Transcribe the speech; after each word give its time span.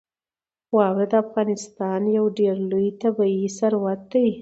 واوره 0.75 1.05
د 1.11 1.13
افغانستان 1.25 2.01
یو 2.17 2.25
ډېر 2.39 2.55
لوی 2.69 2.89
طبعي 3.01 3.43
ثروت 3.57 4.01
دی. 4.13 4.27